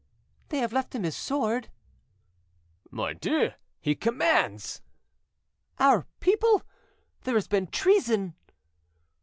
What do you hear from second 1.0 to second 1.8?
his sword."